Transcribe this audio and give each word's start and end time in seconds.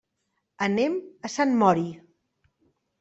Anem 0.67 0.95
a 1.29 1.31
Sant 1.35 1.53
Mori. 1.61 1.85